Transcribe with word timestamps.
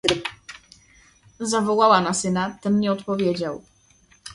"Zawołała 1.39 2.01
na 2.01 2.13
syna, 2.13 2.57
ten 2.61 2.79
nie 2.79 2.91
odpowiedział." 2.91 3.63